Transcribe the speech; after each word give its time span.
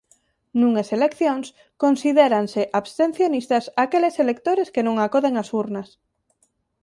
Nunhas 0.59 0.89
eleccións 0.97 1.47
considéranse 1.83 2.61
"abstencionistas" 2.79 3.63
aqueles 3.85 4.15
electores 4.23 4.71
que 4.73 4.85
non 4.87 4.95
acoden 5.05 5.33
ás 5.41 5.49
urnas. 5.61 5.89